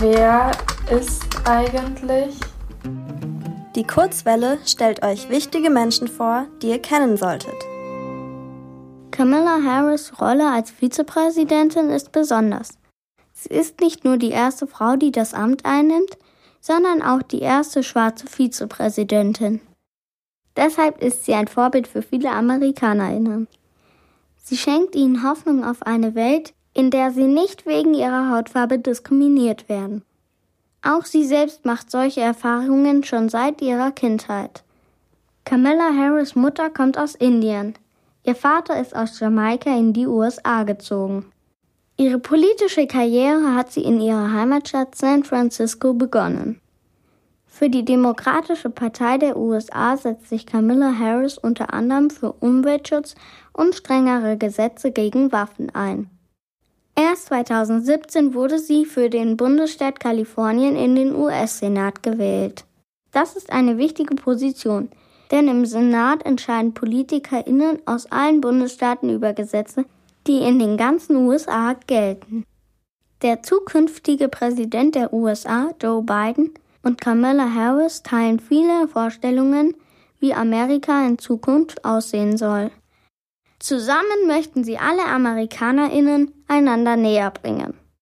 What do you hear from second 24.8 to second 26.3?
ihnen Hoffnung auf eine